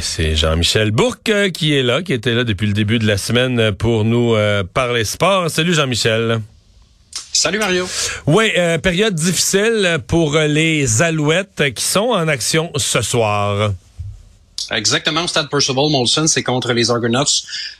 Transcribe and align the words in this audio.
C'est 0.00 0.36
Jean-Michel 0.36 0.90
Bourque 0.90 1.28
euh, 1.28 1.50
qui 1.50 1.74
est 1.74 1.82
là, 1.82 2.02
qui 2.02 2.12
était 2.12 2.34
là 2.34 2.44
depuis 2.44 2.66
le 2.66 2.72
début 2.72 2.98
de 2.98 3.06
la 3.06 3.18
semaine 3.18 3.72
pour 3.72 4.04
nous 4.04 4.34
euh, 4.34 4.62
parler 4.62 5.04
sport. 5.04 5.50
Salut 5.50 5.74
Jean-Michel. 5.74 6.40
Salut 7.32 7.58
Mario. 7.58 7.86
Oui, 8.26 8.50
euh, 8.56 8.78
période 8.78 9.14
difficile 9.14 9.98
pour 10.06 10.36
les 10.36 11.02
Alouettes 11.02 11.74
qui 11.74 11.84
sont 11.84 12.10
en 12.10 12.28
action 12.28 12.70
ce 12.76 13.02
soir. 13.02 13.72
Exactement, 14.70 15.24
au 15.24 15.28
stade 15.28 15.48
Percival 15.48 15.90
Molson, 15.90 16.26
c'est 16.26 16.42
contre 16.42 16.72
les 16.72 16.90
Argonauts 16.90 17.24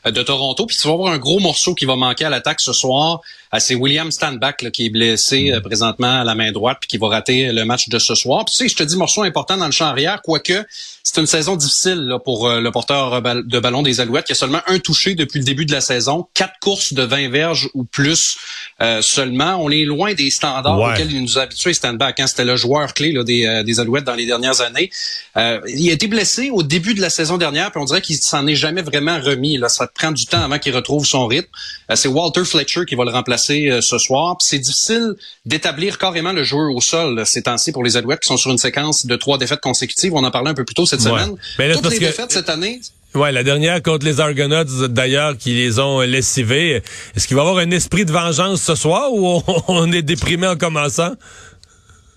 de 0.07 0.23
Toronto. 0.23 0.65
Puis 0.65 0.77
tu 0.77 0.89
vas 0.89 0.95
avoir 0.95 1.13
un 1.13 1.19
gros 1.19 1.39
morceau 1.39 1.75
qui 1.75 1.85
va 1.85 1.97
manquer 1.97 2.25
à 2.25 2.31
l'attaque 2.31 2.61
ce 2.61 2.73
soir. 2.73 3.21
C'est 3.59 3.75
William 3.75 4.11
Standback 4.11 4.71
qui 4.73 4.87
est 4.87 4.91
blessé 4.91 5.53
présentement 5.63 6.21
à 6.21 6.25
la 6.25 6.35
main 6.35 6.53
droite 6.53 6.79
puis 6.81 6.89
qui 6.89 6.99
va 6.99 7.09
rater 7.09 7.53
le 7.53 7.65
match 7.65 7.89
de 7.89 7.99
ce 7.99 8.15
soir. 8.15 8.45
Puis 8.45 8.53
tu 8.53 8.59
sais, 8.59 8.69
je 8.69 8.77
te 8.77 8.83
dis 8.83 8.97
morceau 8.97 9.23
important 9.23 9.57
dans 9.57 9.67
le 9.67 9.73
champ 9.73 9.87
arrière, 9.87 10.21
quoique 10.23 10.65
c'est 11.03 11.21
une 11.21 11.27
saison 11.27 11.57
difficile 11.57 12.01
là, 12.01 12.19
pour 12.19 12.49
le 12.49 12.71
porteur 12.71 13.23
de 13.23 13.61
ballon 13.61 13.83
des 13.83 14.01
Alouettes 14.01 14.27
qui 14.27 14.33
a 14.33 14.35
seulement 14.35 14.61
un 14.67 14.79
touché 14.79 15.15
depuis 15.15 15.39
le 15.39 15.45
début 15.45 15.65
de 15.65 15.73
la 15.73 15.81
saison, 15.81 16.27
quatre 16.35 16.59
courses 16.61 16.93
de 16.93 17.03
20 17.03 17.31
verges 17.31 17.71
ou 17.75 17.85
plus 17.85 18.37
euh, 18.83 19.01
seulement. 19.01 19.57
On 19.57 19.71
est 19.71 19.85
loin 19.85 20.15
des 20.15 20.31
standards 20.31 20.79
auxquels 20.79 21.11
il 21.11 21.23
nous 21.23 21.39
a 21.39 21.43
habitués 21.43 21.73
Standback. 21.73 22.21
Hein. 22.21 22.27
C'était 22.27 22.45
le 22.45 22.57
joueur 22.57 22.93
clé 22.93 23.13
là, 23.13 23.25
des, 23.25 23.63
des, 23.65 23.81
Alouettes 23.81 24.05
dans 24.05 24.15
les 24.15 24.27
dernières 24.27 24.61
années. 24.61 24.91
Euh, 25.37 25.61
il 25.69 25.89
a 25.91 25.93
été 25.93 26.09
blessé 26.09 26.51
au 26.51 26.63
début 26.63 26.95
de 26.95 27.01
la 27.01 27.11
saison 27.11 27.39
dernière, 27.39 27.71
puis 27.71 27.81
on 27.81 27.85
dirait 27.85 28.01
qu'il 28.01 28.17
s'en 28.17 28.47
est 28.47 28.57
jamais 28.57 28.83
vraiment 28.83 29.21
remis. 29.21 29.57
Là. 29.57 29.69
Ça 29.69 29.87
prend 29.87 30.13
du 30.13 30.27
temps 30.27 30.43
avant 30.43 30.59
qu'il 30.59 30.75
retrouve 30.75 31.07
son 31.07 31.27
rythme. 31.27 31.49
Euh, 31.91 31.97
c'est 31.97 32.09
Walter 32.09 32.45
Fletcher 32.45 32.85
qui 32.87 32.95
va 32.95 33.05
le 33.05 33.13
remplacer 33.13 33.38
ce 33.39 33.99
soir. 33.99 34.37
C'est 34.41 34.59
difficile 34.59 35.15
d'établir 35.47 35.99
carrément 35.99 36.33
le 36.33 36.43
joueur 36.43 36.75
au 36.75 36.81
sol 36.81 37.23
ces 37.25 37.43
temps-ci 37.43 37.73
pour 37.73 37.85
les 37.85 37.97
Alouettes 37.97 38.21
qui 38.21 38.29
sont 38.29 38.37
sur 38.37 38.51
une 38.51 38.59
séquence 38.59 39.07
de 39.07 39.17
trois 39.17 39.39
défaites 39.39 39.61
consécutives. 39.61 40.13
On 40.15 40.25
en 40.25 40.31
parlait 40.31 40.51
un 40.51 40.55
peu 40.55 40.65
plus 40.65 40.75
tôt 40.75 40.87
cette 40.87 41.01
semaine. 41.01 41.35
Ben 41.57 41.69
là, 41.69 41.75
Toutes 41.75 41.91
les 41.91 41.99
que... 41.99 42.05
défaites 42.05 42.33
cette 42.33 42.49
année. 42.49 42.81
Ouais, 43.15 43.33
la 43.33 43.43
dernière 43.43 43.83
contre 43.83 44.05
les 44.05 44.21
Argonauts, 44.21 44.87
d'ailleurs, 44.89 45.37
qui 45.39 45.55
les 45.55 45.79
ont 45.79 46.01
lessivés. 46.01 46.83
Est-ce 47.17 47.27
qu'il 47.27 47.37
va 47.37 47.43
y 47.43 47.47
avoir 47.49 47.65
un 47.65 47.71
esprit 47.71 48.05
de 48.05 48.13
vengeance 48.13 48.61
ce 48.61 48.75
soir 48.75 49.13
ou 49.13 49.43
on 49.69 49.91
est 49.93 50.03
déprimé 50.03 50.47
en 50.47 50.57
commençant? 50.57 51.15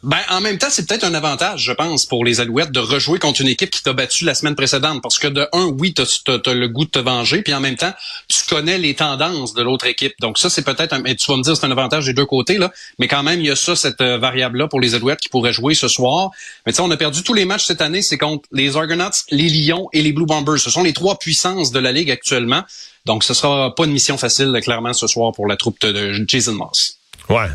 Ben, 0.03 0.17
en 0.30 0.41
même 0.41 0.57
temps, 0.57 0.67
c'est 0.71 0.88
peut-être 0.88 1.03
un 1.03 1.13
avantage, 1.13 1.63
je 1.63 1.71
pense, 1.71 2.05
pour 2.05 2.25
les 2.25 2.39
Alouettes 2.39 2.71
de 2.71 2.80
rejouer 2.80 3.19
contre 3.19 3.41
une 3.41 3.47
équipe 3.47 3.69
qui 3.69 3.83
t'a 3.83 3.94
battu 3.94 4.25
la 4.25 4.34
semaine 4.34 4.56
précédente. 4.56 5.01
Parce 5.03 5.19
que 5.19 5.28
de 5.28 5.47
un, 5.53 5.66
oui, 5.66 5.94
t'as 5.94 6.03
as, 6.28 6.53
le 6.53 6.67
goût 6.67 6.85
de 6.85 6.89
te 6.89 7.00
venger, 7.00 7.44
puis 7.44 7.53
en 7.53 7.59
même 7.59 7.75
temps, 7.75 7.94
tu 8.28 8.39
connais 8.50 8.79
les 8.79 8.95
tendances 8.95 9.53
de 9.53 9.62
l'autre 9.62 9.85
équipe. 9.85 10.13
Donc 10.19 10.39
ça, 10.39 10.50
c'est 10.50 10.63
peut-être 10.63 10.94
un. 10.94 11.03
Tu 11.03 11.31
vas 11.31 11.38
me 11.38 11.44
dire, 11.44 11.56
c'est 11.56 11.66
un 11.66 11.72
avantage 11.72 12.06
des 12.06 12.13
deux 12.13 12.25
côtés, 12.25 12.57
là. 12.57 12.72
Mais 12.97 13.07
quand 13.07 13.22
même, 13.22 13.39
il 13.39 13.45
y 13.45 13.51
a 13.51 13.56
ça, 13.56 13.75
cette 13.75 14.01
euh, 14.01 14.17
variable-là 14.17 14.67
pour 14.67 14.79
les 14.79 14.95
Alouettes 14.95 15.19
qui 15.19 15.29
pourraient 15.29 15.53
jouer 15.53 15.75
ce 15.75 15.88
soir. 15.88 16.31
Mais 16.66 16.72
tu 16.72 16.78
sais, 16.78 16.81
on 16.81 16.89
a 16.89 16.97
perdu 16.97 17.22
tous 17.22 17.35
les 17.35 17.45
matchs 17.45 17.66
cette 17.66 17.81
année, 17.81 18.01
c'est 18.01 18.18
contre 18.18 18.50
les 18.51 18.75
Argonauts, 18.78 19.12
les 19.29 19.50
Lions 19.50 19.88
et 19.94 20.01
les 20.01 20.13
Blue 20.13 20.25
Bombers. 20.25 20.59
Ce 20.59 20.72
sont 20.72 20.83
les 20.83 20.94
trois 20.94 21.19
puissances 21.19 21.72
de 21.72 21.79
la 21.79 21.91
Ligue 21.91 22.09
actuellement. 22.09 22.63
Donc 23.06 23.23
ce 23.23 23.33
sera 23.33 23.73
pas 23.75 23.85
une 23.85 23.91
mission 23.91 24.18
facile, 24.18 24.57
clairement, 24.63 24.94
ce 24.94 25.06
soir 25.06 25.31
pour 25.31 25.47
la 25.47 25.57
troupe 25.57 25.79
de 25.81 26.23
Jason 26.28 26.53
Moss. 26.53 26.97
Ouais. 27.29 27.50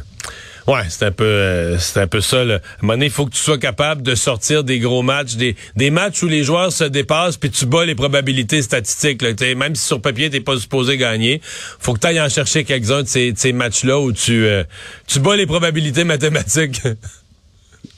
Ouais, 0.66 0.82
c'est 0.88 1.04
un 1.04 1.12
peu 1.12 1.24
euh, 1.24 1.78
c'est 1.78 2.00
un 2.00 2.06
peu 2.08 2.20
ça. 2.20 2.44
Là. 2.44 2.54
À 2.54 2.56
un 2.56 2.86
moment 2.86 3.02
il 3.02 3.10
faut 3.10 3.26
que 3.26 3.30
tu 3.30 3.40
sois 3.40 3.58
capable 3.58 4.02
de 4.02 4.16
sortir 4.16 4.64
des 4.64 4.80
gros 4.80 5.02
matchs, 5.02 5.36
des, 5.36 5.54
des 5.76 5.90
matchs 5.90 6.22
où 6.24 6.28
les 6.28 6.42
joueurs 6.42 6.72
se 6.72 6.84
dépassent, 6.84 7.36
puis 7.36 7.50
tu 7.50 7.66
bats 7.66 7.84
les 7.84 7.94
probabilités 7.94 8.62
statistiques. 8.62 9.22
Là. 9.22 9.30
Même 9.54 9.76
si 9.76 9.86
sur 9.86 10.00
papier, 10.00 10.28
t'es 10.28 10.40
pas 10.40 10.58
supposé 10.58 10.96
gagner, 10.96 11.40
faut 11.78 11.94
que 11.94 12.00
tu 12.00 12.06
ailles 12.08 12.20
en 12.20 12.28
chercher 12.28 12.64
quelques-uns 12.64 13.02
de 13.02 13.08
ces, 13.08 13.32
de 13.32 13.38
ces 13.38 13.52
matchs-là 13.52 14.00
où 14.00 14.12
tu, 14.12 14.44
euh, 14.44 14.64
tu 15.06 15.20
bats 15.20 15.36
les 15.36 15.46
probabilités 15.46 16.04
mathématiques. 16.04 16.82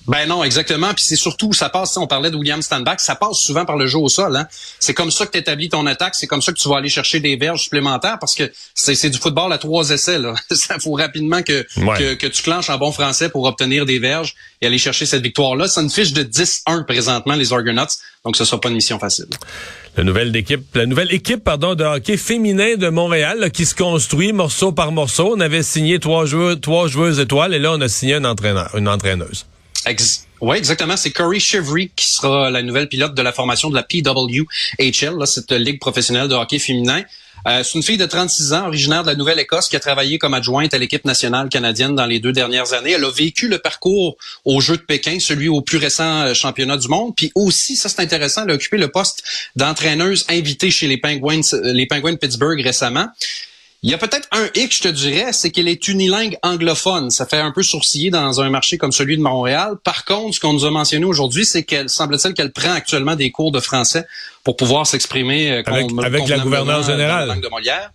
Ben 0.08 0.26
non, 0.26 0.42
exactement. 0.42 0.94
Puis 0.94 1.04
c'est 1.04 1.16
surtout, 1.16 1.52
ça 1.52 1.68
passe, 1.68 1.96
on 1.98 2.06
parlait 2.06 2.30
de 2.30 2.36
William 2.36 2.62
Standback, 2.62 2.98
ça 2.98 3.14
passe 3.14 3.36
souvent 3.36 3.66
par 3.66 3.76
le 3.76 3.86
jeu 3.86 3.98
au 3.98 4.08
sol. 4.08 4.34
Hein? 4.36 4.48
C'est 4.80 4.94
comme 4.94 5.10
ça 5.10 5.26
que 5.26 5.32
tu 5.32 5.38
établis 5.38 5.68
ton 5.68 5.84
attaque, 5.84 6.14
c'est 6.14 6.26
comme 6.26 6.40
ça 6.40 6.50
que 6.50 6.58
tu 6.58 6.66
vas 6.66 6.78
aller 6.78 6.88
chercher 6.88 7.20
des 7.20 7.36
verges 7.36 7.64
supplémentaires 7.64 8.18
parce 8.18 8.34
que 8.34 8.50
c'est 8.74 9.10
du 9.10 9.18
football 9.18 9.52
à 9.52 9.58
trois 9.58 9.90
essais. 9.90 10.18
Là. 10.18 10.34
ça 10.50 10.78
faut 10.78 10.92
rapidement 10.92 11.42
que, 11.42 11.66
que, 11.98 12.14
que, 12.14 12.26
tu 12.26 12.42
clenches 12.42 12.70
en 12.70 12.78
bon 12.78 12.90
français 12.90 13.28
pour 13.28 13.44
obtenir 13.44 13.84
des 13.84 13.98
verges 13.98 14.34
et 14.62 14.66
aller 14.66 14.78
chercher 14.78 15.04
cette 15.04 15.22
victoire-là. 15.22 15.68
C'est 15.68 15.82
une 15.82 15.90
fiche 15.90 16.14
de 16.14 16.22
10-1 16.22 16.86
présentement, 16.86 17.34
les 17.34 17.52
Argonauts, 17.52 17.84
donc 18.24 18.36
ce 18.36 18.46
sera 18.46 18.58
pas 18.58 18.70
une 18.70 18.76
mission 18.76 18.98
facile. 18.98 19.26
La 19.98 20.04
nouvelle 20.04 20.34
équipe, 20.34 20.74
la 20.74 20.86
nouvelle 20.86 21.12
équipe 21.12 21.44
pardon, 21.44 21.74
de 21.74 21.84
hockey 21.84 22.16
féminin 22.16 22.76
de 22.76 22.88
Montréal 22.88 23.50
qui 23.52 23.66
se 23.66 23.74
construit 23.74 24.32
morceau 24.32 24.72
par 24.72 24.90
morceau. 24.90 25.34
On 25.36 25.40
avait 25.40 25.62
signé 25.62 25.98
trois 25.98 26.24
joueurs, 26.24 26.58
trois 26.58 26.88
joueuses 26.88 27.20
étoiles 27.20 27.52
et 27.52 27.58
là 27.58 27.72
on 27.72 27.80
a 27.82 27.88
signé 27.88 28.14
un 28.14 28.24
entraîneur, 28.24 28.74
une 28.74 28.88
entraîneuse. 28.88 29.44
Ex 29.88 30.24
oui, 30.40 30.56
exactement. 30.56 30.96
C'est 30.96 31.10
Corey 31.10 31.40
Chevry 31.40 31.90
qui 31.96 32.06
sera 32.06 32.48
la 32.50 32.62
nouvelle 32.62 32.88
pilote 32.88 33.12
de 33.14 33.22
la 33.22 33.32
formation 33.32 33.70
de 33.70 33.74
la 33.74 33.82
PWHL, 33.82 35.18
là, 35.18 35.26
cette 35.26 35.50
ligue 35.50 35.80
professionnelle 35.80 36.28
de 36.28 36.34
hockey 36.34 36.60
féminin. 36.60 37.02
Euh, 37.46 37.62
c'est 37.62 37.74
une 37.74 37.82
fille 37.82 37.96
de 37.96 38.06
36 38.06 38.52
ans, 38.52 38.66
originaire 38.66 39.02
de 39.02 39.08
la 39.08 39.14
Nouvelle-Écosse, 39.14 39.68
qui 39.68 39.76
a 39.76 39.80
travaillé 39.80 40.18
comme 40.18 40.34
adjointe 40.34 40.74
à 40.74 40.78
l'équipe 40.78 41.04
nationale 41.04 41.48
canadienne 41.48 41.94
dans 41.94 42.06
les 42.06 42.20
deux 42.20 42.32
dernières 42.32 42.72
années. 42.72 42.92
Elle 42.92 43.04
a 43.04 43.10
vécu 43.10 43.48
le 43.48 43.58
parcours 43.58 44.16
aux 44.44 44.60
Jeux 44.60 44.76
de 44.76 44.82
Pékin, 44.82 45.18
celui 45.20 45.48
au 45.48 45.60
plus 45.60 45.78
récent 45.78 46.22
euh, 46.22 46.34
championnat 46.34 46.76
du 46.76 46.88
monde. 46.88 47.14
Puis 47.16 47.32
aussi, 47.34 47.76
ça 47.76 47.88
c'est 47.88 48.00
intéressant, 48.00 48.44
elle 48.44 48.50
a 48.50 48.54
occupé 48.54 48.76
le 48.76 48.88
poste 48.88 49.22
d'entraîneuse 49.56 50.24
invitée 50.28 50.70
chez 50.70 50.86
les 50.86 50.98
Penguins, 50.98 51.40
euh, 51.52 51.72
les 51.72 51.86
Penguins 51.86 52.12
de 52.12 52.18
Pittsburgh 52.18 52.60
récemment. 52.60 53.08
Il 53.84 53.90
y 53.90 53.94
a 53.94 53.98
peut-être 53.98 54.26
un 54.32 54.48
hic, 54.56 54.74
je 54.74 54.82
te 54.82 54.88
dirais, 54.88 55.32
c'est 55.32 55.50
qu'elle 55.50 55.68
est 55.68 55.86
unilingue 55.86 56.36
anglophone. 56.42 57.10
Ça 57.10 57.26
fait 57.26 57.38
un 57.38 57.52
peu 57.52 57.62
sourciller 57.62 58.10
dans 58.10 58.40
un 58.40 58.50
marché 58.50 58.76
comme 58.76 58.90
celui 58.90 59.16
de 59.16 59.22
Montréal. 59.22 59.76
Par 59.84 60.04
contre, 60.04 60.34
ce 60.34 60.40
qu'on 60.40 60.52
nous 60.52 60.64
a 60.64 60.70
mentionné 60.70 61.04
aujourd'hui, 61.04 61.46
c'est 61.46 61.62
qu'elle 61.62 61.88
semble-t-il 61.88 62.34
qu'elle 62.34 62.52
prend 62.52 62.72
actuellement 62.72 63.14
des 63.14 63.30
cours 63.30 63.52
de 63.52 63.60
français 63.60 64.04
pour 64.42 64.56
pouvoir 64.56 64.84
s'exprimer 64.84 65.52
euh, 65.52 65.62
avec, 65.64 65.90
avec 66.02 66.28
la 66.28 66.38
gouverneure 66.40 66.82
générale. 66.82 67.28
La 67.28 67.34
langue 67.34 67.42
de 67.44 67.48
Molière. 67.48 67.92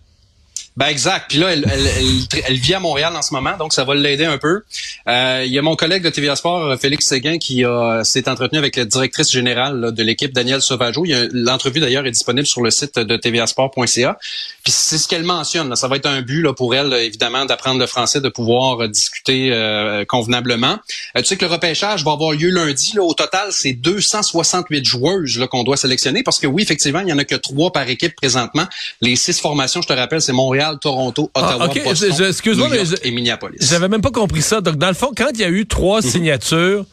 Ben 0.76 0.86
exact. 0.86 1.26
Puis 1.28 1.38
là, 1.38 1.52
elle, 1.52 1.64
elle, 1.70 2.42
elle, 2.48 2.56
vit 2.56 2.74
à 2.74 2.80
Montréal 2.80 3.14
en 3.14 3.22
ce 3.22 3.32
moment, 3.32 3.56
donc 3.56 3.72
ça 3.72 3.84
va 3.84 3.94
l'aider 3.94 4.24
un 4.24 4.38
peu. 4.38 4.62
Euh, 5.08 5.42
il 5.46 5.52
y 5.52 5.58
a 5.58 5.62
mon 5.62 5.76
collègue 5.76 6.02
de 6.02 6.10
TVA 6.10 6.34
Sport, 6.34 6.78
Félix 6.80 7.06
Séguin, 7.06 7.38
qui 7.38 7.64
s'est 8.02 8.28
entretenu 8.28 8.58
avec 8.58 8.76
la 8.76 8.84
directrice 8.84 9.30
générale 9.30 9.92
de 9.92 10.02
l'équipe, 10.02 10.32
Danielle 10.32 10.62
Sauvageau. 10.62 11.04
L'entrevue 11.32 11.80
d'ailleurs 11.80 12.06
est 12.06 12.10
disponible 12.10 12.46
sur 12.46 12.62
le 12.62 12.70
site 12.70 12.98
de 12.98 13.16
tvasport.ca. 13.16 14.18
Puis 14.64 14.72
c'est 14.72 14.98
ce 14.98 15.06
qu'elle 15.06 15.24
mentionne. 15.24 15.76
Ça 15.76 15.88
va 15.88 15.96
être 15.96 16.06
un 16.06 16.22
but 16.22 16.42
là, 16.42 16.54
pour 16.54 16.74
elle, 16.74 16.92
évidemment, 16.94 17.44
d'apprendre 17.44 17.78
le 17.78 17.86
français, 17.86 18.20
de 18.20 18.28
pouvoir 18.28 18.88
discuter 18.88 19.50
euh, 19.52 20.04
convenablement. 20.04 20.78
Euh, 21.16 21.20
tu 21.20 21.24
sais 21.24 21.36
que 21.36 21.44
le 21.44 21.50
repêchage 21.50 22.02
va 22.02 22.12
avoir 22.12 22.32
lieu 22.32 22.48
lundi. 22.48 22.92
Là, 22.96 23.02
au 23.02 23.14
total, 23.14 23.48
c'est 23.50 23.74
268 23.74 24.84
joueuses 24.84 25.46
qu'on 25.50 25.64
doit 25.64 25.76
sélectionner 25.76 26.22
parce 26.22 26.40
que 26.40 26.46
oui, 26.46 26.62
effectivement, 26.62 27.00
il 27.00 27.08
y 27.08 27.12
en 27.12 27.18
a 27.18 27.24
que 27.24 27.34
trois 27.34 27.72
par 27.72 27.88
équipe 27.88 28.16
présentement. 28.16 28.64
Les 29.00 29.16
six 29.16 29.38
formations, 29.38 29.82
je 29.82 29.88
te 29.88 29.92
rappelle, 29.92 30.22
c'est 30.22 30.32
Montréal. 30.32 30.63
Toronto, 30.80 31.30
ah, 31.34 31.56
Ottawa, 31.56 31.84
Boston, 31.84 32.26
excuse-moi, 32.28 32.68
mais 32.70 32.82
et 33.02 33.10
Minneapolis. 33.10 33.58
J'avais 33.60 33.88
même 33.88 34.00
pas 34.00 34.10
compris 34.10 34.42
ça. 34.42 34.60
Donc, 34.60 34.76
dans 34.76 34.88
le 34.88 34.94
fond, 34.94 35.12
quand 35.16 35.30
il 35.34 35.40
y 35.40 35.44
a 35.44 35.48
eu 35.48 35.66
trois 35.66 36.00
mhm. 36.00 36.10
signatures, 36.10 36.84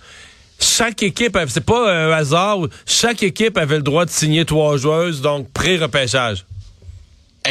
chaque 0.60 1.02
équipe, 1.04 1.38
c'est 1.48 1.66
pas 1.66 1.92
un 1.92 2.12
hasard, 2.12 2.60
chaque 2.86 3.24
équipe 3.24 3.58
avait 3.58 3.78
le 3.78 3.84
droit 3.84 4.06
de 4.06 4.12
signer 4.12 4.46
trois 4.46 4.78
joueuses, 4.78 5.22
donc 5.22 5.50
pré-repêchage. 5.52 6.46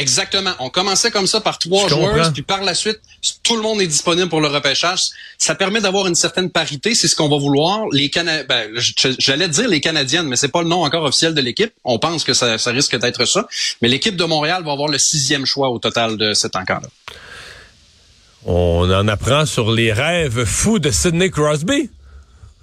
Exactement. 0.01 0.51
On 0.59 0.69
commençait 0.69 1.11
comme 1.11 1.27
ça 1.27 1.41
par 1.41 1.59
trois 1.59 1.87
joueurs, 1.87 2.33
puis 2.33 2.41
par 2.41 2.63
la 2.63 2.73
suite, 2.73 2.99
tout 3.43 3.55
le 3.55 3.61
monde 3.61 3.81
est 3.81 3.87
disponible 3.87 4.29
pour 4.29 4.41
le 4.41 4.47
repêchage. 4.47 5.09
Ça 5.37 5.55
permet 5.55 5.81
d'avoir 5.81 6.07
une 6.07 6.15
certaine 6.15 6.49
parité, 6.49 6.95
c'est 6.95 7.07
ce 7.07 7.15
qu'on 7.15 7.29
va 7.29 7.37
vouloir. 7.37 7.85
Les 7.91 8.09
Cana 8.09 8.43
ben, 8.43 8.69
j'allais 9.19 9.47
dire 9.47 9.67
les 9.67 9.81
Canadiennes, 9.81 10.27
mais 10.27 10.35
c'est 10.35 10.47
pas 10.47 10.63
le 10.63 10.69
nom 10.69 10.83
encore 10.83 11.03
officiel 11.03 11.33
de 11.33 11.41
l'équipe. 11.41 11.71
On 11.83 11.99
pense 11.99 12.23
que 12.23 12.33
ça, 12.33 12.57
ça 12.57 12.71
risque 12.71 12.97
d'être 12.97 13.25
ça. 13.25 13.47
Mais 13.81 13.87
l'équipe 13.87 14.15
de 14.15 14.25
Montréal 14.25 14.63
va 14.63 14.71
avoir 14.71 14.89
le 14.89 14.97
sixième 14.97 15.45
choix 15.45 15.69
au 15.69 15.79
total 15.79 16.17
de 16.17 16.33
cet 16.33 16.55
encart-là. 16.55 16.89
On 18.45 18.91
en 18.91 19.07
apprend 19.07 19.45
sur 19.45 19.71
les 19.71 19.93
rêves 19.93 20.45
fous 20.45 20.79
de 20.79 20.89
Sidney 20.89 21.29
Crosby. 21.29 21.89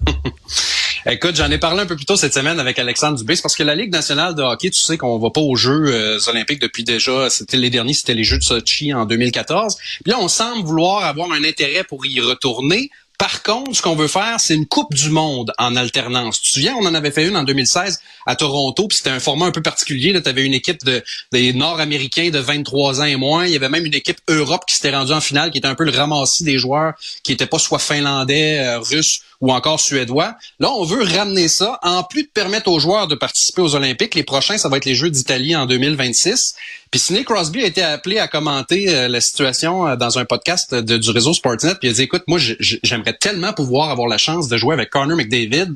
Écoute, 1.07 1.37
j'en 1.37 1.51
ai 1.51 1.59
parlé 1.59 1.83
un 1.83 1.87
peu 1.87 1.97
plus 1.97 2.05
tôt 2.05 2.17
cette 2.17 2.35
semaine 2.35 2.59
avec 2.59 2.79
Alexandre 2.79 3.19
Dubé, 3.19 3.35
parce 3.41 3.57
que 3.57 3.63
la 3.63 3.75
Ligue 3.75 3.93
nationale 3.93 4.35
de 4.35 4.43
hockey, 4.43 4.71
tu 4.71 4.81
sais 4.81 4.99
qu'on 4.99 5.19
va 5.19 5.31
pas 5.31 5.41
aux 5.41 5.57
Jeux 5.57 5.87
euh, 5.87 6.19
olympiques 6.29 6.61
depuis 6.61 6.85
déjà, 6.85 7.31
c'était 7.31 7.57
les 7.57 7.71
derniers, 7.71 7.95
c'était 7.95 8.15
les 8.15 8.25
Jeux 8.25 8.39
de 8.39 8.43
Sochi 8.43 8.93
en 8.93 9.07
2014. 9.07 9.77
Puis 9.77 10.11
là, 10.11 10.19
on 10.21 10.29
semble 10.29 10.65
vouloir 10.67 11.05
avoir 11.05 11.31
un 11.33 11.45
intérêt 11.45 11.85
pour 11.85 12.05
y 12.07 12.21
retourner 12.21 12.91
par 13.19 13.43
contre, 13.43 13.75
ce 13.75 13.83
qu'on 13.83 13.97
veut 13.97 14.07
faire, 14.07 14.39
c'est 14.39 14.55
une 14.55 14.67
Coupe 14.67 14.95
du 14.95 15.11
Monde 15.11 15.53
en 15.59 15.75
alternance. 15.75 16.41
Tu 16.41 16.51
te 16.51 16.55
souviens, 16.55 16.77
on 16.81 16.87
en 16.87 16.95
avait 16.95 17.11
fait 17.11 17.27
une 17.27 17.37
en 17.37 17.43
2016 17.43 17.99
à 18.27 18.37
Toronto, 18.37 18.87
puis 18.87 18.99
c'était 18.99 19.11
un 19.11 19.19
format 19.19 19.47
un 19.47 19.51
peu 19.51 19.61
particulier. 19.61 20.13
Tu 20.23 20.29
avais 20.29 20.45
une 20.45 20.55
équipe 20.55 20.85
de, 20.85 21.03
des 21.33 21.53
Nord-Américains 21.53 22.31
de 22.31 22.39
23 22.39 23.01
ans 23.01 23.05
et 23.05 23.17
moins. 23.17 23.45
Il 23.45 23.53
y 23.53 23.57
avait 23.57 23.69
même 23.69 23.85
une 23.85 23.95
équipe 23.95 24.19
Europe 24.29 24.63
qui 24.69 24.77
s'était 24.77 24.95
rendue 24.95 25.13
en 25.13 25.21
finale, 25.21 25.51
qui 25.51 25.59
était 25.59 25.67
un 25.67 25.75
peu 25.75 25.83
le 25.83 25.91
ramassis 25.91 26.45
des 26.45 26.59
joueurs 26.59 26.95
qui 27.25 27.33
n'étaient 27.33 27.47
pas 27.47 27.59
soit 27.59 27.81
finlandais, 27.81 28.61
euh, 28.61 28.79
russes 28.79 29.23
ou 29.41 29.53
encore 29.53 29.79
suédois. 29.79 30.35
Là, 30.59 30.71
on 30.73 30.85
veut 30.85 31.03
ramener 31.03 31.49
ça. 31.49 31.79
En 31.83 32.03
plus 32.03 32.25
de 32.25 32.29
permettre 32.29 32.69
aux 32.71 32.81
joueurs 32.81 33.07
de 33.07 33.15
participer 33.15 33.63
aux 33.63 33.75
Olympiques, 33.75 34.15
les 34.15 34.25
prochains, 34.25 34.59
ça 34.59 34.69
va 34.69 34.79
être 34.79 34.85
les 34.85 34.97
Jeux 34.97 35.11
d'Italie 35.11 35.55
en 35.55 35.67
2026. 35.67 36.55
Puis 36.91 37.01
Sidney 37.01 37.25
Crosby 37.25 37.63
a 37.63 37.67
été 37.67 37.83
appelé 37.83 38.19
à 38.19 38.27
commenter 38.27 38.95
euh, 38.95 39.09
la 39.09 39.21
situation 39.21 39.87
euh, 39.87 39.97
dans 39.97 40.19
un 40.19 40.25
podcast 40.25 40.75
du 40.75 41.11
réseau 41.11 41.35
Sportsnet. 41.35 41.75
Puis 41.77 41.89
il 41.89 41.91
a 41.91 41.95
dit, 41.95 42.03
écoute, 42.03 42.25
moi, 42.27 42.39
j'aimerais 42.39 43.13
tellement 43.13 43.53
pouvoir 43.53 43.91
avoir 43.91 44.09
la 44.09 44.19
chance 44.19 44.49
de 44.49 44.57
jouer 44.57 44.75
avec 44.75 44.91
Connor 44.91 45.17
McDavid. 45.17 45.75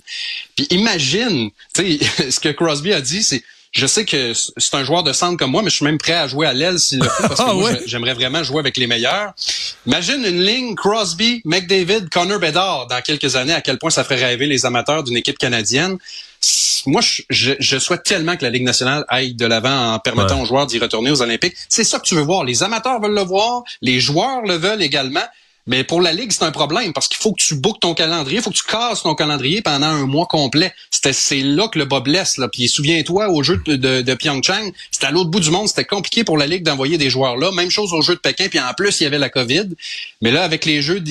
Puis 0.56 0.66
imagine, 0.70 1.50
tu 1.74 1.98
sais, 1.98 2.30
ce 2.30 2.40
que 2.40 2.48
Crosby 2.48 2.92
a 2.92 3.00
dit, 3.00 3.22
c'est 3.22 3.42
je 3.72 3.86
sais 3.86 4.04
que 4.04 4.32
c'est 4.34 4.74
un 4.74 4.84
joueur 4.84 5.02
de 5.02 5.14
centre 5.14 5.38
comme 5.38 5.50
moi, 5.50 5.62
mais 5.62 5.70
je 5.70 5.76
suis 5.76 5.84
même 5.84 5.96
prêt 5.96 6.12
à 6.12 6.28
jouer 6.28 6.46
à 6.46 6.52
l'aile 6.52 6.78
s'il 6.78 6.98
le 7.00 7.08
faut, 7.08 7.22
parce 7.22 7.40
que 7.40 7.44
ah 7.48 7.54
moi, 7.54 7.70
j'aimerais 7.86 8.12
vraiment 8.12 8.42
jouer 8.42 8.60
avec 8.60 8.76
les 8.76 8.86
meilleurs. 8.86 9.32
Imagine 9.86 10.24
une 10.26 10.42
ligne 10.42 10.74
Crosby, 10.74 11.40
McDavid, 11.46 12.10
Connor 12.10 12.38
Bedard 12.38 12.86
dans 12.88 13.00
quelques 13.00 13.34
années, 13.34 13.54
à 13.54 13.62
quel 13.62 13.78
point 13.78 13.88
ça 13.88 14.04
ferait 14.04 14.22
rêver 14.22 14.46
les 14.46 14.66
amateurs 14.66 15.02
d'une 15.02 15.16
équipe 15.16 15.38
canadienne. 15.38 15.96
Moi, 16.84 17.00
je, 17.30 17.52
je, 17.58 17.78
souhaite 17.78 18.02
tellement 18.02 18.36
que 18.36 18.42
la 18.42 18.50
Ligue 18.50 18.64
nationale 18.64 19.04
aille 19.08 19.34
de 19.34 19.46
l'avant 19.46 19.94
en 19.94 19.98
permettant 20.00 20.42
aux 20.42 20.44
joueurs 20.44 20.66
d'y 20.66 20.78
retourner 20.78 21.10
aux 21.10 21.22
Olympiques. 21.22 21.54
C'est 21.68 21.84
ça 21.84 21.98
que 21.98 22.04
tu 22.04 22.14
veux 22.14 22.22
voir. 22.22 22.44
Les 22.44 22.62
amateurs 22.62 23.00
veulent 23.00 23.14
le 23.14 23.22
voir, 23.22 23.62
les 23.80 24.00
joueurs 24.00 24.42
le 24.42 24.56
veulent 24.56 24.82
également. 24.82 25.22
Mais 25.66 25.84
pour 25.84 26.00
la 26.00 26.12
Ligue, 26.12 26.32
c'est 26.32 26.44
un 26.44 26.50
problème 26.50 26.92
parce 26.92 27.06
qu'il 27.06 27.18
faut 27.18 27.32
que 27.32 27.42
tu 27.42 27.54
bookes 27.54 27.80
ton 27.80 27.94
calendrier, 27.94 28.38
il 28.38 28.42
faut 28.42 28.50
que 28.50 28.56
tu 28.56 28.64
casses 28.64 29.02
ton 29.02 29.14
calendrier 29.14 29.62
pendant 29.62 29.86
un 29.86 30.06
mois 30.06 30.26
complet. 30.26 30.74
C'est 30.90 31.40
là 31.40 31.68
que 31.68 31.78
le 31.78 31.84
bas 31.84 32.00
blesse. 32.00 32.36
Là. 32.38 32.48
Puis 32.48 32.68
souviens-toi, 32.68 33.28
au 33.28 33.42
jeu 33.42 33.60
de, 33.66 33.76
de, 33.76 34.02
de 34.02 34.14
Pyeongchang, 34.14 34.72
c'était 34.90 35.06
à 35.06 35.10
l'autre 35.10 35.30
bout 35.30 35.40
du 35.40 35.50
monde, 35.50 35.68
c'était 35.68 35.84
compliqué 35.84 36.24
pour 36.24 36.36
la 36.36 36.46
Ligue 36.46 36.64
d'envoyer 36.64 36.98
des 36.98 37.10
joueurs 37.10 37.36
là. 37.36 37.52
Même 37.52 37.70
chose 37.70 37.92
au 37.92 38.02
jeu 38.02 38.14
de 38.14 38.20
Pékin, 38.20 38.48
puis 38.48 38.58
en 38.60 38.72
plus, 38.74 39.00
il 39.00 39.04
y 39.04 39.06
avait 39.06 39.18
la 39.18 39.28
COVID. 39.28 39.68
Mais 40.20 40.30
là, 40.30 40.42
avec 40.42 40.64
les 40.64 40.82
jeux 40.82 41.02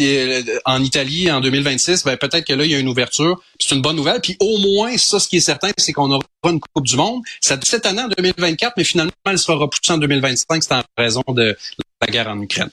en 0.65 0.83
Italie 0.83 1.31
en 1.31 1.39
2026, 1.39 2.03
ben, 2.03 2.18
peut-être 2.18 2.45
que 2.45 2.53
là, 2.53 2.65
il 2.65 2.71
y 2.71 2.75
a 2.75 2.80
une 2.80 2.89
ouverture. 2.89 3.42
C'est 3.59 3.75
une 3.75 3.81
bonne 3.81 3.95
nouvelle. 3.95 4.19
Puis 4.21 4.36
au 4.39 4.57
moins, 4.57 4.98
ça, 4.98 5.19
ce 5.19 5.27
qui 5.27 5.38
est 5.38 5.42
certain, 5.42 5.69
c'est 5.77 5.94
qu'on 5.94 6.12
aura 6.12 6.24
une 6.45 6.59
Coupe 6.59 6.86
du 6.86 6.95
Monde. 6.95 7.21
C'est 7.39 7.63
cette 7.63 7.86
année 7.86 8.01
en 8.01 8.09
2024, 8.09 8.74
mais 8.77 8.83
finalement, 8.83 9.12
elle 9.25 9.38
sera 9.38 9.56
repoussée 9.56 9.94
en 9.94 9.98
2025. 9.98 10.63
C'est 10.63 10.74
en 10.74 10.83
raison 10.98 11.24
de 11.30 11.57
la 12.01 12.07
guerre 12.07 12.27
en 12.27 12.42
Ukraine. 12.42 12.69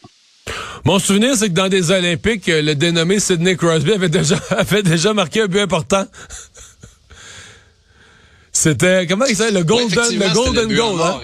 Mon 0.85 0.99
souvenir, 0.99 1.37
c'est 1.37 1.49
que 1.49 1.55
dans 1.55 1.69
des 1.69 1.91
Olympiques, 1.91 2.47
le 2.47 2.75
dénommé 2.75 3.21
Sidney 3.21 3.57
Crosby 3.57 3.93
avait 3.93 4.09
déjà, 4.09 4.37
avait 4.51 4.83
déjà 4.83 5.13
marqué 5.13 5.43
un 5.43 5.47
but 5.47 5.61
important. 5.61 6.07
C'était, 8.53 9.07
comment 9.07 9.27
il 9.27 9.37
s'appelle? 9.37 9.55
Le 9.55 9.65
Golden, 9.65 10.19
le 10.19 10.35
golden 10.35 10.75
Goal, 10.75 11.01
hein? 11.01 11.21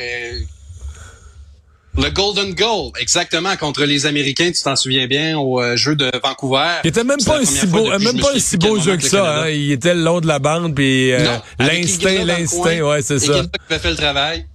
Le 1.97 2.11
Golden 2.11 2.55
Goal, 2.55 2.91
exactement, 2.99 3.57
contre 3.57 3.85
les 3.85 4.07
Américains, 4.07 4.51
tu 4.51 4.63
t'en 4.63 4.75
souviens 4.75 5.07
bien, 5.07 5.39
au 5.39 5.63
euh, 5.63 5.77
jeu 5.77 5.95
de 5.95 6.11
Vancouver. 6.23 6.81
Il 6.83 6.89
était 6.89 7.05
même 7.05 7.23
pas 7.25 7.39
un 7.39 7.45
si 7.45 7.67
beau, 7.69 7.89
même 7.89 8.21
pas 8.21 8.35
un 8.35 8.39
si 8.39 8.57
beau 8.57 8.81
jeu 8.81 8.97
que 8.97 9.09
ça, 9.09 9.43
hein? 9.43 9.49
Il 9.49 9.71
était 9.71 9.95
le 9.95 10.03
long 10.03 10.21
de 10.21 10.27
la 10.27 10.41
bande, 10.41 10.75
puis 10.75 11.13
euh, 11.13 11.37
l'instinct, 11.59 12.25
l'instinct, 12.25 12.81
ouais, 12.81 13.03
c'est 13.03 13.21
ça. 13.21 13.33
qui 13.33 13.49
avait 13.71 13.79
fait 13.81 13.91
le 13.91 13.97
travail. 13.97 14.47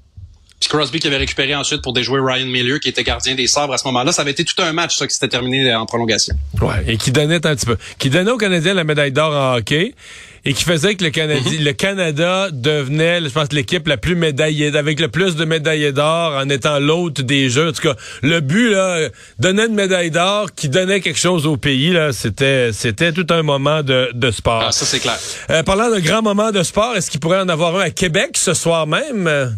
Puis 0.60 0.70
Crosby 0.70 1.00
qui 1.00 1.08
avait 1.08 1.18
récupéré 1.18 1.56
ensuite 1.56 1.82
pour 1.82 1.94
déjouer 1.94 2.20
Ryan 2.22 2.46
Miller, 2.46 2.80
qui 2.80 2.90
était 2.90 3.04
gardien 3.04 3.36
des 3.36 3.48
sabres 3.48 3.74
à 3.74 3.78
ce 3.78 3.88
moment-là. 3.88 4.12
Ça 4.12 4.24
avait 4.24 4.32
été 4.32 4.44
tout 4.44 4.62
un 4.62 4.74
match, 4.74 4.98
ça, 4.98 5.08
qui 5.08 5.14
s'était 5.14 5.30
terminé 5.30 5.74
en 5.74 5.86
prolongation. 5.86 6.36
Ouais, 6.62 6.84
et 6.88 6.98
qui 6.98 7.12
donnait 7.12 7.46
un 7.46 7.56
petit 7.56 7.66
peu. 7.66 7.78
Qui 7.98 8.10
donnait 8.10 8.32
aux 8.32 8.38
Canadiens 8.38 8.74
la 8.74 8.84
médaille 8.84 9.12
d'or 9.12 9.34
en 9.34 9.58
hockey 9.58 9.94
et 10.46 10.54
qui 10.54 10.64
faisait 10.64 10.96
que 10.96 11.04
le, 11.04 11.10
Canada, 11.10 11.40
mhm. 11.40 11.64
le 11.64 11.74
Canada 11.74 12.50
devenait, 12.52 13.22
je 13.22 13.30
pense, 13.30 13.52
l'équipe 13.52 13.88
la 13.88 13.98
plus 13.98 14.16
médaillée, 14.16 14.76
avec 14.76 15.00
le 15.00 15.08
plus 15.08 15.36
de 15.36 15.46
médailles 15.46 15.92
d'or 15.94 16.34
en 16.36 16.50
étant 16.50 16.80
l'hôte 16.80 17.22
des 17.22 17.50
Jeux. 17.50 17.70
En 17.70 17.72
tout 17.72 17.82
cas, 17.82 17.96
le 18.22 18.40
but, 18.40 18.72
là, 18.72 19.10
donner 19.38 19.66
une 19.66 19.76
médaille 19.76 20.12
d'or 20.12 20.54
qui 20.56 20.70
donnait 20.70 21.02
quelque 21.02 21.20
chose 21.20 21.46
au 21.46 21.58
pays, 21.58 21.92
là, 21.92 22.14
c'était, 22.14 22.72
c'était 22.74 23.12
tout 23.12 23.28
un 23.30 23.44
moment 23.44 23.84
de, 23.84 24.10
de 24.14 24.32
sport. 24.32 24.64
Ah, 24.68 24.72
ça, 24.72 24.86
c'est 24.86 25.00
clair. 25.00 25.18
Euh, 25.50 25.64
parlant 25.64 25.90
de 25.94 26.00
grands 26.00 26.22
moments 26.22 26.52
de 26.52 26.64
sport, 26.64 26.96
est-ce 26.96 27.12
qu'il 27.12 27.20
pourrait 27.20 27.42
en 27.42 27.50
avoir 27.50 27.76
un 27.78 27.82
à 27.82 27.90
Québec 27.90 28.32
ce 28.36 28.54
soir 28.54 28.88
même? 28.88 29.58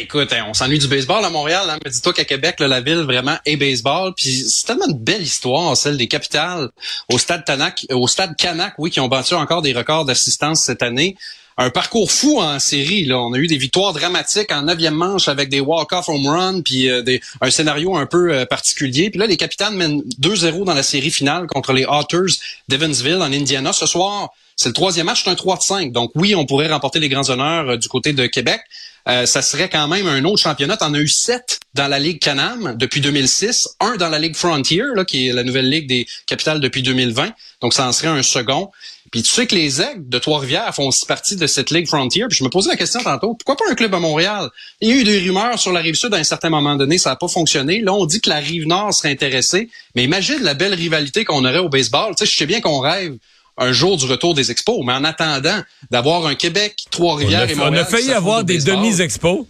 Écoute, 0.00 0.32
hein, 0.32 0.44
on 0.48 0.54
s'ennuie 0.54 0.78
du 0.78 0.88
baseball 0.88 1.24
à 1.24 1.30
Montréal. 1.30 1.68
Hein, 1.68 1.78
mais 1.84 1.90
dis-toi 1.90 2.12
qu'à 2.12 2.24
Québec, 2.24 2.56
la 2.60 2.80
ville 2.80 3.02
vraiment 3.02 3.36
est 3.44 3.56
baseball. 3.56 4.12
Puis 4.14 4.44
c'est 4.48 4.66
tellement 4.66 4.86
une 4.86 4.98
belle 4.98 5.22
histoire, 5.22 5.76
celle 5.76 5.96
des 5.96 6.08
capitales 6.08 6.70
au 7.10 7.18
stade 7.18 7.44
Tanak, 7.44 7.86
au 7.90 8.06
stade 8.06 8.34
oui, 8.78 8.90
qui 8.90 9.00
ont 9.00 9.08
battu 9.08 9.34
encore 9.34 9.62
des 9.62 9.72
records 9.72 10.04
d'assistance 10.04 10.62
cette 10.62 10.82
année. 10.82 11.16
Un 11.56 11.70
parcours 11.70 12.10
fou 12.10 12.40
en 12.40 12.58
série. 12.58 13.04
Là. 13.04 13.20
On 13.20 13.32
a 13.32 13.38
eu 13.38 13.46
des 13.46 13.56
victoires 13.56 13.92
dramatiques 13.92 14.50
en 14.50 14.62
neuvième 14.62 14.94
manche 14.94 15.28
avec 15.28 15.48
des 15.48 15.60
walk-off 15.60 16.08
home 16.08 16.26
run, 16.26 16.62
puis 16.62 16.90
euh, 16.90 17.02
un 17.40 17.50
scénario 17.50 17.96
un 17.96 18.06
peu 18.06 18.32
euh, 18.32 18.44
particulier. 18.44 19.10
Puis 19.10 19.20
là, 19.20 19.26
les 19.26 19.36
capitaines 19.36 19.74
mènent 19.74 20.02
2-0 20.20 20.64
dans 20.64 20.74
la 20.74 20.82
série 20.82 21.10
finale 21.10 21.46
contre 21.46 21.72
les 21.72 21.84
Otters 21.86 22.34
d'Evansville 22.68 23.18
en 23.20 23.32
Indiana. 23.32 23.72
Ce 23.72 23.86
soir, 23.86 24.30
c'est 24.56 24.68
le 24.68 24.74
troisième 24.74 25.06
match, 25.06 25.22
c'est 25.24 25.30
un 25.30 25.34
3 25.34 25.60
5. 25.60 25.92
Donc 25.92 26.10
oui, 26.14 26.34
on 26.34 26.46
pourrait 26.46 26.68
remporter 26.68 27.00
les 27.00 27.08
grands 27.08 27.28
honneurs 27.28 27.70
euh, 27.70 27.76
du 27.76 27.88
côté 27.88 28.12
de 28.12 28.26
Québec. 28.26 28.60
Euh, 29.06 29.26
ça 29.26 29.42
serait 29.42 29.68
quand 29.68 29.86
même 29.86 30.06
un 30.06 30.24
autre 30.24 30.42
championnat. 30.42 30.78
On 30.80 30.94
a 30.94 30.98
eu 30.98 31.08
sept 31.08 31.60
dans 31.74 31.88
la 31.88 31.98
Ligue 31.98 32.20
Canam 32.20 32.74
depuis 32.76 33.00
2006, 33.00 33.76
un 33.80 33.96
dans 33.96 34.08
la 34.08 34.18
Ligue 34.18 34.34
Frontier, 34.34 34.82
qui 35.06 35.28
est 35.28 35.32
la 35.32 35.42
nouvelle 35.42 35.68
ligue 35.68 35.86
des 35.86 36.06
capitales 36.26 36.60
depuis 36.60 36.82
2020. 36.82 37.32
Donc 37.60 37.74
ça 37.74 37.86
en 37.86 37.92
serait 37.92 38.08
un 38.08 38.22
second. 38.22 38.70
Puis 39.14 39.22
tu 39.22 39.30
sais 39.30 39.46
que 39.46 39.54
les 39.54 39.80
Aigles 39.80 40.08
de 40.08 40.18
Trois-Rivières 40.18 40.74
font 40.74 40.88
aussi 40.88 41.06
partie 41.06 41.36
de 41.36 41.46
cette 41.46 41.70
Ligue 41.70 41.86
Frontier. 41.86 42.24
Puis 42.28 42.36
je 42.36 42.42
me 42.42 42.48
posais 42.48 42.70
la 42.70 42.76
question 42.76 43.00
tantôt, 43.00 43.34
pourquoi 43.34 43.54
pas 43.54 43.70
un 43.70 43.76
club 43.76 43.94
à 43.94 44.00
Montréal? 44.00 44.50
Il 44.80 44.88
y 44.88 44.92
a 44.92 44.96
eu 44.96 45.04
des 45.04 45.20
rumeurs 45.20 45.56
sur 45.56 45.70
la 45.70 45.78
rive 45.78 45.94
sud 45.94 46.12
à 46.14 46.16
un 46.16 46.24
certain 46.24 46.50
moment 46.50 46.74
donné, 46.74 46.98
ça 46.98 47.10
n'a 47.10 47.16
pas 47.16 47.28
fonctionné. 47.28 47.80
Là, 47.80 47.94
on 47.94 48.06
dit 48.06 48.20
que 48.20 48.28
la 48.28 48.38
rive 48.40 48.66
nord 48.66 48.92
serait 48.92 49.12
intéressée. 49.12 49.68
Mais 49.94 50.02
imagine 50.02 50.42
la 50.42 50.54
belle 50.54 50.74
rivalité 50.74 51.24
qu'on 51.24 51.44
aurait 51.44 51.60
au 51.60 51.68
baseball. 51.68 52.16
Tu 52.16 52.26
sais, 52.26 52.32
je 52.32 52.36
sais 52.36 52.46
bien 52.46 52.60
qu'on 52.60 52.80
rêve 52.80 53.14
un 53.56 53.70
jour 53.70 53.96
du 53.96 54.06
retour 54.06 54.34
des 54.34 54.50
expos. 54.50 54.84
Mais 54.84 54.94
en 54.94 55.04
attendant 55.04 55.62
d'avoir 55.92 56.26
un 56.26 56.34
Québec, 56.34 56.74
Trois-Rivières 56.90 57.48
et 57.48 57.54
Montréal... 57.54 57.72
On 57.72 57.82
a 57.82 57.84
failli 57.84 58.10
avoir 58.10 58.42
des 58.42 58.58
demi-expos. 58.58 59.46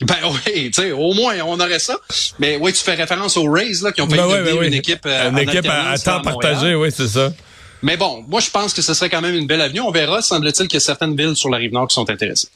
Ben 0.00 0.16
oui, 0.24 0.72
tu 0.72 0.82
sais, 0.82 0.90
au 0.90 1.14
moins 1.14 1.36
on 1.46 1.60
aurait 1.60 1.78
ça. 1.78 1.96
Mais 2.40 2.58
oui, 2.60 2.72
tu 2.72 2.82
fais 2.82 2.94
référence 2.94 3.36
aux 3.36 3.48
Rays 3.48 3.80
là, 3.80 3.92
qui 3.92 4.02
ont 4.02 4.06
ben 4.06 4.16
devenir 4.16 4.60
une 4.62 4.74
équipe, 4.74 5.06
euh, 5.06 5.30
une 5.30 5.38
équipe 5.38 5.68
à, 5.70 5.96
temps 5.98 6.20
partagé, 6.20 6.74
oui, 6.74 6.88
c'est 6.94 7.08
ça. 7.08 7.32
Mais 7.86 7.96
bon, 7.96 8.24
moi 8.26 8.40
je 8.40 8.50
pense 8.50 8.74
que 8.74 8.82
ce 8.82 8.94
serait 8.94 9.08
quand 9.08 9.20
même 9.20 9.36
une 9.36 9.46
belle 9.46 9.60
avenue. 9.60 9.78
On 9.78 9.92
verra. 9.92 10.20
Semble-t-il 10.20 10.66
qu'il 10.66 10.74
y 10.74 10.76
a 10.78 10.80
certaines 10.80 11.16
villes 11.16 11.36
sur 11.36 11.48
la 11.50 11.58
rive 11.58 11.72
nord 11.72 11.86
qui 11.86 11.94
sont 11.94 12.10
intéressées. 12.10 12.48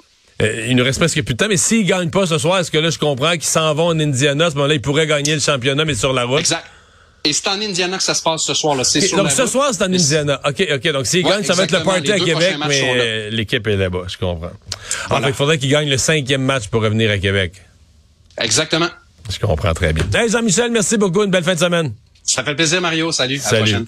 Euh, 0.43 0.67
il 0.69 0.75
nous 0.75 0.83
reste 0.83 0.99
presque 0.99 1.23
plus 1.23 1.35
de 1.35 1.39
temps, 1.39 1.47
mais 1.49 1.57
s'ils 1.57 1.87
gagnent 1.87 2.11
pas 2.11 2.27
ce 2.27 2.37
soir, 2.37 2.59
est-ce 2.59 2.73
que 2.73 2.79
là 2.79 2.91
je 2.91 2.99
comprends 2.99 3.31
qu'ils 3.35 3.45
s'en 3.45 3.73
vont 3.75 3.87
en 3.87 4.01
Indiana, 4.01 4.47
à 4.47 4.51
ce 4.51 4.57
moment-là 4.57 4.75
ils 4.75 4.81
pourraient 4.81 5.07
gagner 5.07 5.35
le 5.35 5.41
championnat 5.41 5.85
mais 5.85 5.95
sur 5.95 6.13
la 6.13 6.25
route. 6.25 6.41
Exact. 6.41 6.65
Et 7.23 7.33
c'est 7.33 7.47
en 7.47 7.61
Indiana 7.61 7.97
que 7.97 8.03
ça 8.03 8.15
se 8.15 8.23
passe 8.23 8.43
ce. 8.43 8.55
C'est 8.83 9.03
sur 9.03 9.19
donc 9.19 9.31
ce 9.31 9.47
soir, 9.47 9.69
c'est 9.73 9.85
en 9.85 9.93
Indiana. 9.93 10.41
OK, 10.45 10.67
OK. 10.75 10.93
Donc 10.93 11.07
s'ils 11.07 11.23
gagnent, 11.23 11.45
ça 11.45 11.55
va 11.55 11.63
être 11.63 11.79
le 11.79 11.85
party 11.85 12.11
à 12.11 12.19
Québec, 12.19 12.57
mais 12.67 13.31
l'équipe 13.31 13.65
est 13.69 13.77
là-bas, 13.77 14.07
je 14.09 14.17
comprends. 14.17 14.51
En 15.11 15.21
fait, 15.21 15.29
il 15.29 15.35
faudrait 15.35 15.59
qu'ils 15.59 15.71
gagnent 15.71 15.91
le 15.91 15.99
cinquième 15.99 16.43
match 16.43 16.67
pour 16.67 16.83
revenir 16.83 17.09
à 17.09 17.19
Québec. 17.19 17.53
Exactement. 18.37 18.89
Je 19.31 19.39
comprends 19.39 19.75
très 19.75 19.93
bien. 19.93 20.05
Hey 20.13 20.29
Jean-Michel, 20.29 20.73
merci 20.73 20.97
beaucoup. 20.97 21.23
Une 21.23 21.31
belle 21.31 21.45
fin 21.45 21.55
de 21.55 21.61
semaine. 21.61 21.95
Ça 22.25 22.43
fait 22.43 22.55
plaisir, 22.55 22.81
Mario. 22.81 23.13
Salut. 23.13 23.39
Salut. 23.39 23.57
À 23.57 23.59
la 23.59 23.61
prochaine. 23.61 23.87